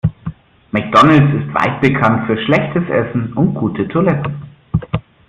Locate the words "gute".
3.53-3.87